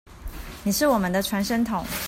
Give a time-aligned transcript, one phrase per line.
[0.63, 1.85] 你是我們的傳聲筒